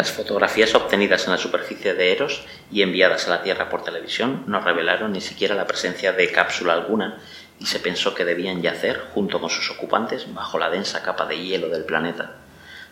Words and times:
Las 0.00 0.12
fotografías 0.12 0.74
obtenidas 0.74 1.26
en 1.26 1.32
la 1.32 1.36
superficie 1.36 1.92
de 1.92 2.10
Eros 2.10 2.46
y 2.72 2.80
enviadas 2.80 3.26
a 3.26 3.32
la 3.32 3.42
Tierra 3.42 3.68
por 3.68 3.84
televisión 3.84 4.44
no 4.46 4.58
revelaron 4.58 5.12
ni 5.12 5.20
siquiera 5.20 5.54
la 5.54 5.66
presencia 5.66 6.14
de 6.14 6.32
cápsula 6.32 6.72
alguna 6.72 7.18
y 7.58 7.66
se 7.66 7.80
pensó 7.80 8.14
que 8.14 8.24
debían 8.24 8.62
yacer, 8.62 8.98
junto 9.12 9.42
con 9.42 9.50
sus 9.50 9.70
ocupantes, 9.70 10.32
bajo 10.32 10.58
la 10.58 10.70
densa 10.70 11.02
capa 11.02 11.26
de 11.26 11.38
hielo 11.38 11.68
del 11.68 11.84
planeta. 11.84 12.36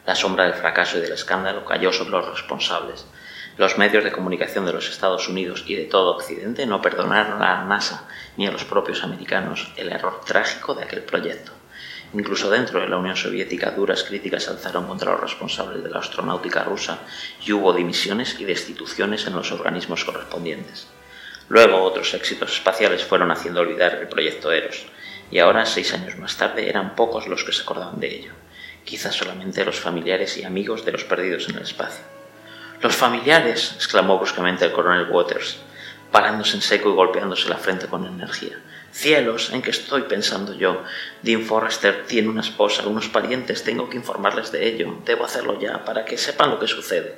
La 0.05 0.15
sombra 0.15 0.45
del 0.45 0.53
fracaso 0.53 0.99
y 0.99 1.01
del 1.01 1.13
escándalo 1.13 1.65
cayó 1.65 1.95
sobre 1.95 2.11
los 2.11 2.29
responsables. 2.29 3.07
Los 3.57 3.79
medios 3.79 4.05
de 4.05 4.13
comunicación 4.13 4.67
de 4.67 4.75
los 4.75 4.91
Estados 4.91 5.31
Unidos 5.31 5.65
y 5.67 5.77
de 5.77 5.85
todo 5.85 6.15
Occidente 6.15 6.67
no 6.67 6.83
perdonaron 6.83 7.41
a 7.41 7.55
la 7.55 7.65
NASA 7.65 8.07
ni 8.37 8.47
a 8.47 8.51
los 8.51 8.67
propios 8.67 9.03
americanos 9.03 9.73
el 9.79 9.91
error 9.91 10.21
trágico 10.27 10.75
de 10.75 10.85
aquel 10.85 11.05
proyecto. 11.05 11.58
Incluso 12.15 12.49
dentro 12.51 12.81
de 12.81 12.89
la 12.89 12.97
Unión 12.97 13.17
Soviética 13.17 13.71
duras 13.73 14.03
críticas 14.03 14.45
se 14.45 14.51
alzaron 14.51 14.87
contra 14.87 15.13
los 15.13 15.21
responsables 15.21 15.83
de 15.83 15.91
la 15.91 15.99
astronáutica 15.99 16.65
rusa 16.65 17.01
y 17.45 17.53
hubo 17.53 17.73
dimisiones 17.75 18.41
y 18.41 18.45
destituciones 18.45 19.27
en 19.27 19.35
los 19.35 19.53
organismos 19.53 20.05
correspondientes. 20.05 20.87
Luego 21.49 21.83
otros 21.83 22.15
éxitos 22.15 22.53
espaciales 22.55 23.05
fueron 23.05 23.31
haciendo 23.31 23.61
olvidar 23.61 23.95
el 23.95 24.09
proyecto 24.09 24.53
Eros, 24.53 24.87
y 25.31 25.39
ahora, 25.39 25.67
seis 25.67 25.93
años 25.93 26.17
más 26.17 26.37
tarde, 26.37 26.69
eran 26.69 26.95
pocos 26.95 27.27
los 27.27 27.45
que 27.45 27.53
se 27.53 27.63
acordaban 27.63 28.01
de 28.01 28.15
ello, 28.15 28.33
quizás 28.85 29.15
solamente 29.15 29.65
los 29.65 29.79
familiares 29.79 30.39
y 30.39 30.45
amigos 30.45 30.85
de 30.85 30.93
los 30.93 31.05
perdidos 31.05 31.49
en 31.49 31.57
el 31.57 31.63
espacio. 31.63 32.05
Los 32.81 32.97
familiares, 32.97 33.73
exclamó 33.77 34.17
bruscamente 34.19 34.65
el 34.65 34.73
coronel 34.73 35.11
Waters, 35.11 35.59
parándose 36.11 36.57
en 36.57 36.63
seco 36.63 36.91
y 36.91 36.95
golpeándose 36.95 37.49
la 37.49 37.57
frente 37.57 37.87
con 37.87 38.07
energía. 38.07 38.59
Cielos, 38.99 39.51
¿en 39.53 39.63
qué 39.63 39.71
estoy 39.71 40.03
pensando 40.03 40.55
yo? 40.55 40.83
Dean 41.23 41.43
Forrester 41.43 42.05
tiene 42.09 42.31
una 42.31 42.41
esposa, 42.41 42.85
unos 42.89 43.09
parientes, 43.09 43.63
tengo 43.63 43.89
que 43.89 43.97
informarles 43.97 44.51
de 44.51 44.67
ello, 44.67 44.93
debo 45.05 45.25
hacerlo 45.25 45.57
ya, 45.61 45.85
para 45.85 46.05
que 46.05 46.19
sepan 46.19 46.51
lo 46.51 46.59
que 46.59 46.67
sucede. 46.67 47.15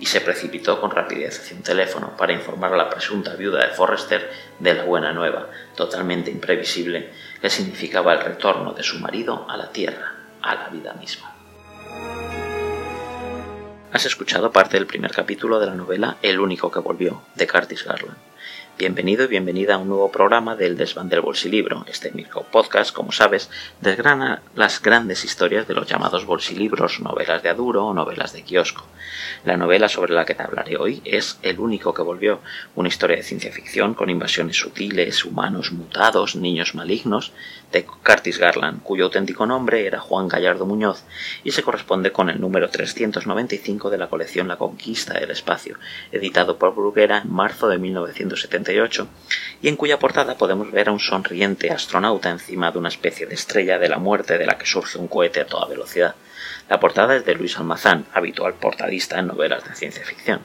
Y 0.00 0.06
se 0.06 0.20
precipitó 0.20 0.80
con 0.80 0.90
rapidez 0.90 1.38
hacia 1.38 1.56
un 1.56 1.62
teléfono 1.62 2.16
para 2.16 2.32
informar 2.32 2.74
a 2.74 2.76
la 2.76 2.90
presunta 2.90 3.36
viuda 3.36 3.64
de 3.64 3.72
Forrester 3.74 4.28
de 4.58 4.74
la 4.74 4.82
buena 4.82 5.12
nueva, 5.12 5.50
totalmente 5.76 6.32
imprevisible, 6.32 7.12
que 7.40 7.48
significaba 7.48 8.14
el 8.14 8.24
retorno 8.24 8.72
de 8.72 8.82
su 8.82 8.98
marido 8.98 9.46
a 9.48 9.56
la 9.56 9.70
tierra, 9.70 10.16
a 10.42 10.56
la 10.56 10.68
vida 10.70 10.94
misma. 10.94 11.32
Has 13.92 14.04
escuchado 14.04 14.50
parte 14.50 14.76
del 14.76 14.88
primer 14.88 15.12
capítulo 15.12 15.60
de 15.60 15.66
la 15.66 15.76
novela 15.76 16.16
El 16.22 16.40
único 16.40 16.72
que 16.72 16.80
volvió, 16.80 17.22
de 17.36 17.46
Curtis 17.46 17.84
Garland. 17.84 18.16
Bienvenido 18.76 19.22
y 19.22 19.28
bienvenida 19.28 19.76
a 19.76 19.78
un 19.78 19.88
nuevo 19.88 20.10
programa 20.10 20.56
del 20.56 20.76
Desván 20.76 21.08
del 21.08 21.20
Bolsilibro. 21.20 21.84
Este 21.88 22.10
micro 22.10 22.42
podcast, 22.42 22.92
como 22.92 23.12
sabes, 23.12 23.48
desgrana 23.80 24.42
las 24.56 24.82
grandes 24.82 25.24
historias 25.24 25.68
de 25.68 25.74
los 25.74 25.86
llamados 25.86 26.26
bolsilibros, 26.26 26.98
novelas 26.98 27.44
de 27.44 27.50
aduro 27.50 27.86
o 27.86 27.94
novelas 27.94 28.32
de 28.32 28.42
kiosco. 28.42 28.84
La 29.44 29.56
novela 29.56 29.88
sobre 29.88 30.12
la 30.12 30.24
que 30.24 30.34
te 30.34 30.42
hablaré 30.42 30.76
hoy 30.76 31.00
es 31.04 31.38
El 31.42 31.60
único 31.60 31.94
que 31.94 32.02
volvió, 32.02 32.40
una 32.74 32.88
historia 32.88 33.16
de 33.16 33.22
ciencia 33.22 33.52
ficción 33.52 33.94
con 33.94 34.10
invasiones 34.10 34.56
sutiles, 34.56 35.24
humanos 35.24 35.70
mutados, 35.70 36.34
niños 36.34 36.74
malignos, 36.74 37.32
de 37.70 37.84
Curtis 37.84 38.38
Garland, 38.38 38.82
cuyo 38.82 39.04
auténtico 39.04 39.46
nombre 39.46 39.86
era 39.86 40.00
Juan 40.00 40.28
Gallardo 40.28 40.66
Muñoz 40.66 41.04
y 41.42 41.52
se 41.52 41.62
corresponde 41.62 42.12
con 42.12 42.30
el 42.30 42.40
número 42.40 42.70
395 42.70 43.90
de 43.90 43.98
la 43.98 44.08
colección 44.08 44.48
La 44.48 44.56
Conquista 44.56 45.14
del 45.14 45.30
Espacio, 45.30 45.76
editado 46.12 46.56
por 46.56 46.74
Bruguera 46.74 47.18
en 47.18 47.32
marzo 47.32 47.68
de 47.68 47.78
1978 48.72 49.08
y 49.62 49.68
en 49.68 49.76
cuya 49.76 49.98
portada 49.98 50.36
podemos 50.36 50.70
ver 50.70 50.88
a 50.88 50.92
un 50.92 51.00
sonriente 51.00 51.70
astronauta 51.70 52.30
encima 52.30 52.70
de 52.70 52.78
una 52.78 52.88
especie 52.88 53.26
de 53.26 53.34
estrella 53.34 53.78
de 53.78 53.88
la 53.88 53.98
muerte 53.98 54.38
de 54.38 54.46
la 54.46 54.58
que 54.58 54.66
surge 54.66 54.98
un 54.98 55.08
cohete 55.08 55.40
a 55.40 55.46
toda 55.46 55.68
velocidad. 55.68 56.14
La 56.68 56.80
portada 56.80 57.16
es 57.16 57.24
de 57.24 57.34
Luis 57.34 57.58
Almazán, 57.58 58.06
habitual 58.12 58.54
portadista 58.54 59.18
en 59.18 59.26
novelas 59.26 59.64
de 59.64 59.74
ciencia 59.74 60.04
ficción. 60.04 60.40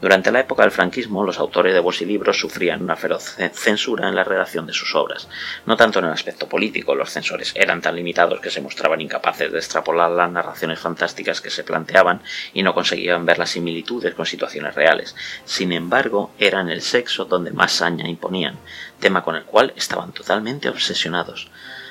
Durante 0.00 0.30
la 0.30 0.40
época 0.40 0.62
del 0.62 0.70
franquismo, 0.70 1.24
los 1.24 1.40
autores 1.40 1.74
de 1.74 1.80
bolsilibros 1.80 2.38
sufrían 2.38 2.82
una 2.82 2.94
feroz 2.94 3.36
censura 3.52 4.08
en 4.08 4.14
la 4.14 4.22
redacción 4.22 4.64
de 4.64 4.72
sus 4.72 4.94
obras, 4.94 5.28
no 5.66 5.76
tanto 5.76 5.98
en 5.98 6.04
el 6.04 6.12
aspecto 6.12 6.48
político, 6.48 6.94
los 6.94 7.10
censores 7.10 7.52
eran 7.56 7.80
tan 7.80 7.96
limitados 7.96 8.40
que 8.40 8.50
se 8.50 8.60
mostraban 8.60 9.00
incapaces 9.00 9.50
de 9.50 9.58
extrapolar 9.58 10.10
las 10.10 10.30
narraciones 10.30 10.78
fantásticas 10.78 11.40
que 11.40 11.50
se 11.50 11.64
planteaban 11.64 12.22
y 12.54 12.62
no 12.62 12.74
conseguían 12.74 13.26
ver 13.26 13.38
las 13.38 13.50
similitudes 13.50 14.14
con 14.14 14.24
situaciones 14.24 14.76
reales. 14.76 15.16
Sin 15.44 15.72
embargo, 15.72 16.30
era 16.38 16.60
en 16.60 16.68
el 16.68 16.82
sexo 16.82 17.24
donde 17.24 17.50
más 17.50 17.72
saña 17.72 18.08
imponían, 18.08 18.56
tema 19.00 19.24
con 19.24 19.34
el 19.34 19.44
cual 19.44 19.72
estaban 19.76 20.12
totalmente 20.12 20.68
obsesionados. 20.68 21.48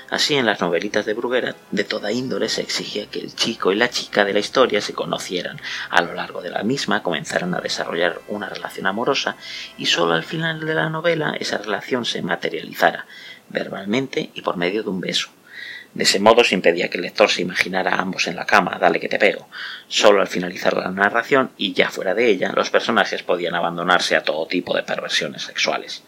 Así 0.10 0.36
en 0.36 0.46
las 0.46 0.62
novelitas 0.62 1.06
de 1.06 1.14
Bruguera 1.14 1.56
de 1.72 1.84
toda 1.84 2.14
índole 2.14 2.48
se 2.48 2.62
exigía 2.62 3.08
que 3.08 3.20
el 3.20 3.36
chico 3.36 3.74
y 3.74 3.76
la 3.76 3.90
chica 3.90 4.24
de 4.24 4.32
la 4.32 4.40
historia 4.40 4.80
se 4.80 4.94
conocieran, 4.94 5.60
a 5.90 6.02
lo 6.02 6.14
largo 6.14 6.42
de 6.42 6.50
la 6.50 6.64
misma 6.64 7.04
comenzaran 7.04 7.54
a 7.54 7.60
desarrollar 7.60 8.22
una 8.30 8.48
relación 8.48 8.88
amorosa 8.88 9.36
y 9.78 9.88
solo 9.88 10.14
al 10.14 10.24
final 10.24 10.62
de 10.62 10.76
la 10.76 10.90
novela 10.90 11.36
esa 11.38 11.58
relación 11.58 12.06
se 12.06 12.22
materializara, 12.22 13.06
verbalmente 13.50 14.30
y 14.34 14.42
por 14.42 14.56
medio 14.56 14.82
de 14.82 14.90
un 14.90 15.02
beso. 15.02 15.30
De 15.94 16.04
ese 16.04 16.20
modo 16.20 16.44
se 16.46 16.56
impedía 16.56 16.90
que 16.90 16.98
el 16.98 17.04
lector 17.04 17.30
se 17.30 17.42
imaginara 17.42 17.96
a 17.96 18.02
ambos 18.02 18.28
en 18.28 18.36
la 18.36 18.46
cama, 18.46 18.78
dale 18.80 19.02
que 19.02 19.10
te 19.10 19.20
pego. 19.20 19.50
Solo 19.90 20.22
al 20.22 20.28
finalizar 20.28 20.78
la 20.78 20.92
narración, 20.92 21.52
y 21.58 21.74
ya 21.74 21.90
fuera 21.90 22.14
de 22.14 22.30
ella, 22.30 22.54
los 22.56 22.70
personajes 22.70 23.24
podían 23.24 23.56
abandonarse 23.56 24.16
a 24.16 24.24
todo 24.24 24.46
tipo 24.48 24.76
de 24.76 24.84
perversiones 24.84 25.42
sexuales. 25.44 26.04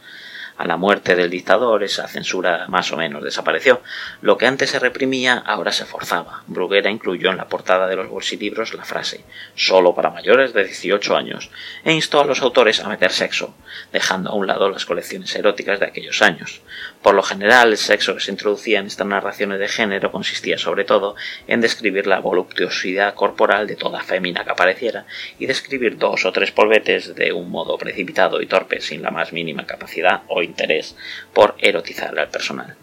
A 0.60 0.68
la 0.68 0.76
muerte 0.76 1.16
del 1.16 1.30
dictador 1.30 1.86
esa 1.86 2.06
censura 2.10 2.66
más 2.68 2.92
o 2.92 2.98
menos 2.98 3.24
desapareció. 3.24 3.82
Lo 4.20 4.38
que 4.38 4.46
antes 4.46 4.72
se 4.72 4.80
reprimía 4.80 5.38
ahora 5.38 5.72
se 5.72 5.86
forzaba. 5.86 6.44
Bruguera 6.48 6.92
incluyó 6.92 7.32
en 7.32 7.38
la 7.38 7.48
portada 7.48 7.88
de 7.88 7.96
los 7.96 8.10
bolsilibros 8.10 8.74
la 8.74 8.84
frase 8.84 9.24
solo 9.56 9.96
para 9.96 10.10
mayores 10.10 10.52
de 10.54 10.66
18 10.66 11.16
años 11.16 11.50
e 11.86 11.94
instó 11.94 12.20
a 12.20 12.26
los 12.26 12.42
autores 12.42 12.82
a 12.82 12.90
meter 12.90 13.14
sexo, 13.14 13.56
dejando 13.94 14.32
a 14.32 14.36
un 14.36 14.48
lado 14.48 14.70
las 14.70 14.86
colecciones 14.86 15.34
eróticas 15.34 15.80
de 15.80 15.86
aquellos 15.86 16.22
años. 16.22 16.60
Por 17.02 17.16
lo 17.16 17.24
general, 17.24 17.72
el 17.72 17.78
sexo 17.78 18.16
que 18.16 18.20
se 18.20 18.32
introducía 18.32 18.80
en 18.80 18.88
estas 18.88 19.08
narraciones 19.08 19.60
de 19.60 19.70
género 19.70 20.12
consistía 20.12 20.58
sobre 20.58 20.84
todo 20.84 21.16
en 21.48 21.62
describir 21.62 22.06
la 22.06 22.20
voluptuosidad 22.20 23.14
corporal 23.14 23.66
de 23.66 23.78
toda 23.78 24.04
fémina 24.04 24.44
que 24.44 24.52
apareciera 24.52 25.06
y 25.40 25.46
describir 25.46 25.98
dos 25.98 26.26
o 26.26 26.34
tres 26.34 26.52
polvetes 26.52 27.16
de 27.16 27.32
un 27.32 27.50
modo 27.50 27.78
precipitado 27.78 28.42
y 28.42 28.46
torpe 28.46 28.82
sin 28.82 29.02
la 29.02 29.12
más 29.12 29.32
mínima 29.32 29.66
capacidad 29.66 30.24
o 30.28 30.42
interés 30.50 30.96
por 31.34 31.56
erotizar 31.60 32.18
al 32.20 32.30
personal. 32.30 32.76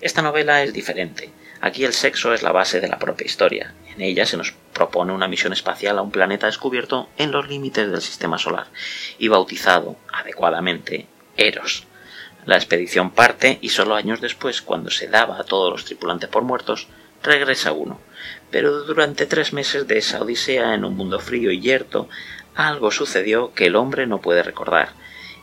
Esta 0.00 0.22
novela 0.22 0.62
es 0.62 0.72
diferente. 0.72 1.30
Aquí 1.60 1.84
el 1.84 1.92
sexo 1.92 2.32
es 2.32 2.42
la 2.42 2.52
base 2.52 2.80
de 2.80 2.88
la 2.88 3.00
propia 3.00 3.26
historia. 3.26 3.74
En 3.94 4.00
ella 4.00 4.26
se 4.26 4.36
nos 4.36 4.54
propone 4.72 5.12
una 5.12 5.26
misión 5.26 5.52
espacial 5.52 5.98
a 5.98 6.02
un 6.02 6.12
planeta 6.12 6.46
descubierto 6.46 7.08
en 7.18 7.32
los 7.32 7.48
límites 7.48 7.90
del 7.90 8.00
sistema 8.00 8.38
solar 8.38 8.68
y 9.18 9.26
bautizado 9.26 9.96
adecuadamente 10.12 11.06
Eros. 11.36 11.84
La 12.46 12.56
expedición 12.56 13.10
parte 13.10 13.58
y 13.60 13.70
solo 13.70 13.96
años 13.96 14.20
después, 14.20 14.62
cuando 14.62 14.90
se 14.90 15.08
daba 15.08 15.38
a 15.38 15.44
todos 15.44 15.72
los 15.72 15.84
tripulantes 15.84 16.28
por 16.28 16.44
muertos, 16.44 16.86
regresa 17.22 17.72
uno. 17.72 18.00
Pero 18.50 18.84
durante 18.84 19.26
tres 19.26 19.52
meses 19.52 19.86
de 19.86 19.98
esa 19.98 20.22
odisea 20.22 20.74
en 20.74 20.84
un 20.84 20.96
mundo 20.96 21.18
frío 21.18 21.50
y 21.50 21.60
yerto, 21.60 22.08
algo 22.54 22.90
sucedió 22.90 23.52
que 23.52 23.66
el 23.66 23.76
hombre 23.76 24.06
no 24.06 24.20
puede 24.20 24.42
recordar, 24.42 24.90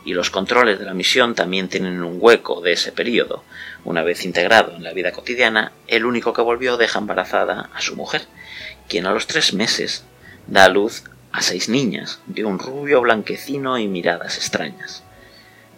y 0.06 0.14
los 0.14 0.30
controles 0.30 0.78
de 0.78 0.84
la 0.84 0.94
misión 0.94 1.34
también 1.34 1.68
tienen 1.68 2.02
un 2.02 2.18
hueco 2.20 2.60
de 2.60 2.72
ese 2.72 2.92
periodo. 2.92 3.42
Una 3.84 4.04
vez 4.04 4.24
integrado 4.24 4.76
en 4.76 4.84
la 4.84 4.92
vida 4.92 5.10
cotidiana, 5.10 5.72
el 5.88 6.06
único 6.06 6.32
que 6.32 6.42
volvió 6.42 6.76
deja 6.76 7.00
embarazada 7.00 7.70
a 7.74 7.80
su 7.80 7.96
mujer, 7.96 8.22
quien 8.88 9.06
a 9.06 9.12
los 9.12 9.26
tres 9.26 9.52
meses 9.52 10.04
da 10.46 10.64
a 10.64 10.68
luz 10.68 11.02
a 11.32 11.42
seis 11.42 11.68
niñas, 11.68 12.20
de 12.26 12.44
un 12.44 12.60
rubio 12.60 13.00
blanquecino 13.00 13.78
y 13.78 13.88
miradas 13.88 14.36
extrañas. 14.36 15.02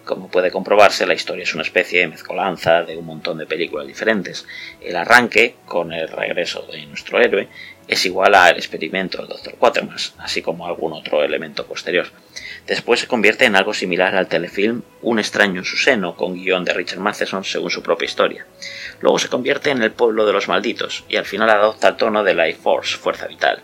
Como 0.08 0.30
puede 0.30 0.50
comprobarse, 0.50 1.04
la 1.04 1.12
historia 1.12 1.42
es 1.42 1.52
una 1.52 1.64
especie 1.64 2.00
de 2.00 2.08
mezcolanza 2.08 2.82
de 2.82 2.96
un 2.96 3.04
montón 3.04 3.36
de 3.36 3.44
películas 3.44 3.86
diferentes. 3.86 4.46
El 4.80 4.96
arranque, 4.96 5.56
con 5.66 5.92
el 5.92 6.08
regreso 6.08 6.62
de 6.62 6.86
nuestro 6.86 7.20
héroe, 7.20 7.48
es 7.86 8.06
igual 8.06 8.34
al 8.34 8.56
experimento 8.56 9.18
del 9.18 9.28
Dr. 9.28 9.56
Quatermass, 9.56 10.14
así 10.16 10.40
como 10.40 10.66
algún 10.66 10.94
otro 10.94 11.22
elemento 11.22 11.66
posterior. 11.66 12.06
Después 12.66 13.00
se 13.00 13.06
convierte 13.06 13.44
en 13.44 13.54
algo 13.54 13.74
similar 13.74 14.16
al 14.16 14.28
telefilm 14.28 14.80
Un 15.02 15.18
extraño 15.18 15.58
en 15.58 15.66
su 15.66 15.76
seno, 15.76 16.16
con 16.16 16.32
guion 16.32 16.64
de 16.64 16.72
Richard 16.72 17.00
Matheson 17.00 17.44
según 17.44 17.70
su 17.70 17.82
propia 17.82 18.06
historia. 18.06 18.46
Luego 19.00 19.18
se 19.18 19.28
convierte 19.28 19.68
en 19.68 19.82
El 19.82 19.92
pueblo 19.92 20.24
de 20.24 20.32
los 20.32 20.48
malditos, 20.48 21.04
y 21.10 21.16
al 21.16 21.26
final 21.26 21.50
adopta 21.50 21.88
el 21.88 21.96
tono 21.96 22.24
de 22.24 22.32
Life 22.32 22.60
Force, 22.62 22.96
Fuerza 22.96 23.26
Vital. 23.26 23.62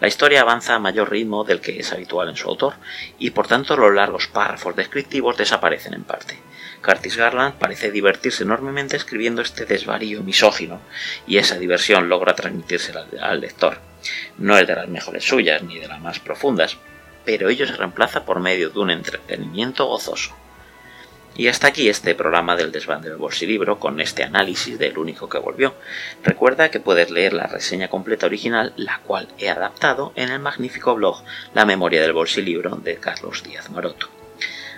La 0.00 0.08
historia 0.08 0.40
avanza 0.40 0.74
a 0.74 0.78
mayor 0.78 1.10
ritmo 1.10 1.44
del 1.44 1.60
que 1.60 1.78
es 1.78 1.92
habitual 1.92 2.30
en 2.30 2.36
su 2.36 2.48
autor, 2.48 2.74
y 3.18 3.30
por 3.30 3.46
tanto 3.46 3.76
los 3.76 3.94
largos 3.94 4.28
párrafos 4.28 4.74
descriptivos 4.74 5.36
desaparecen 5.36 5.92
en 5.92 6.04
parte. 6.04 6.38
Curtis 6.82 7.18
Garland 7.18 7.56
parece 7.56 7.90
divertirse 7.90 8.44
enormemente 8.44 8.96
escribiendo 8.96 9.42
este 9.42 9.66
desvarío 9.66 10.22
misógino, 10.22 10.80
y 11.26 11.36
esa 11.36 11.58
diversión 11.58 12.08
logra 12.08 12.34
transmitirse 12.34 12.94
al 13.20 13.40
lector. 13.40 13.78
No 14.38 14.56
es 14.56 14.66
de 14.66 14.74
las 14.74 14.88
mejores 14.88 15.24
suyas, 15.24 15.62
ni 15.62 15.78
de 15.78 15.88
las 15.88 16.00
más 16.00 16.18
profundas, 16.18 16.78
pero 17.26 17.50
ello 17.50 17.66
se 17.66 17.76
reemplaza 17.76 18.24
por 18.24 18.40
medio 18.40 18.70
de 18.70 18.78
un 18.78 18.90
entretenimiento 18.90 19.84
gozoso. 19.84 20.34
Y 21.36 21.48
hasta 21.48 21.68
aquí 21.68 21.88
este 21.88 22.14
programa 22.14 22.56
del 22.56 22.72
desván 22.72 23.02
del 23.02 23.16
bolsilibro 23.16 23.78
con 23.78 24.00
este 24.00 24.24
análisis 24.24 24.78
del 24.78 24.98
único 24.98 25.28
que 25.28 25.38
volvió. 25.38 25.74
Recuerda 26.22 26.70
que 26.70 26.80
puedes 26.80 27.10
leer 27.10 27.32
la 27.32 27.46
reseña 27.46 27.88
completa 27.88 28.26
original, 28.26 28.72
la 28.76 29.00
cual 29.06 29.28
he 29.38 29.48
adaptado 29.48 30.12
en 30.16 30.30
el 30.30 30.40
magnífico 30.40 30.94
blog 30.94 31.22
La 31.54 31.64
memoria 31.64 32.02
del 32.02 32.12
bolsilibro 32.12 32.76
de 32.76 32.96
Carlos 32.96 33.42
Díaz 33.42 33.70
Maroto. 33.70 34.19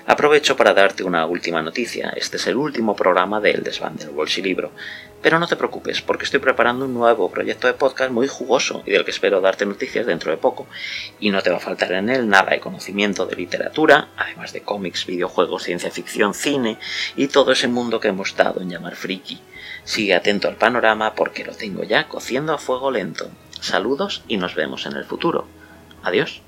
Aprovecho 0.04 0.56
para 0.56 0.74
darte 0.74 1.04
una 1.04 1.26
última 1.26 1.62
noticia. 1.62 2.12
Este 2.16 2.36
es 2.36 2.48
el 2.48 2.56
último 2.56 2.96
programa 2.96 3.40
del 3.40 3.62
desván 3.62 3.96
del 3.96 4.10
bolsilibro. 4.10 4.72
Pero 5.22 5.38
no 5.38 5.46
te 5.46 5.54
preocupes, 5.54 6.02
porque 6.02 6.24
estoy 6.24 6.40
preparando 6.40 6.86
un 6.86 6.94
nuevo 6.94 7.30
proyecto 7.30 7.68
de 7.68 7.74
podcast 7.74 8.10
muy 8.10 8.26
jugoso 8.26 8.82
y 8.84 8.90
del 8.90 9.04
que 9.04 9.12
espero 9.12 9.40
darte 9.40 9.64
noticias 9.64 10.04
dentro 10.04 10.32
de 10.32 10.38
poco. 10.38 10.66
Y 11.20 11.30
no 11.30 11.40
te 11.40 11.50
va 11.50 11.58
a 11.58 11.60
faltar 11.60 11.92
en 11.92 12.10
él 12.10 12.28
nada 12.28 12.50
de 12.50 12.58
conocimiento 12.58 13.26
de 13.26 13.36
literatura, 13.36 14.08
además 14.16 14.52
de 14.52 14.62
cómics, 14.62 15.06
videojuegos, 15.06 15.62
ciencia 15.62 15.92
ficción, 15.92 16.34
cine 16.34 16.78
y 17.14 17.28
todo 17.28 17.52
ese 17.52 17.68
mundo 17.68 18.00
que 18.00 18.08
hemos 18.08 18.34
dado 18.34 18.60
en 18.60 18.70
llamar 18.70 18.96
friki. 18.96 19.40
Sigue 19.84 20.16
atento 20.16 20.48
al 20.48 20.56
panorama 20.56 21.14
porque 21.14 21.44
lo 21.44 21.54
tengo 21.54 21.84
ya 21.84 22.08
cociendo 22.08 22.52
a 22.52 22.58
fuego 22.58 22.90
lento. 22.90 23.30
Saludos 23.60 24.24
y 24.26 24.36
nos 24.36 24.56
vemos 24.56 24.84
en 24.86 24.96
el 24.96 25.04
futuro. 25.04 25.46
Adiós. 26.02 26.42